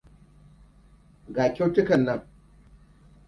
Ga 1.35 1.45
kyautukan 1.55 2.01
anan. 2.05 2.21